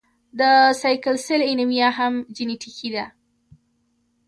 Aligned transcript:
د 0.39 0.41
سیکل 0.81 1.15
سیل 1.25 1.41
انیمیا 1.51 1.89
هم 1.99 2.13
جینیټیکي 2.35 2.89
ده. 2.95 3.05